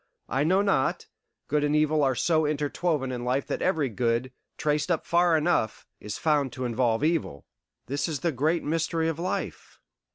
[0.27, 1.05] I know not;
[1.47, 5.85] good and evil are so interwoven in life that every good, traced up far enough,
[5.99, 7.45] is found to involve evil.
[7.85, 9.79] This is the great mystery of life.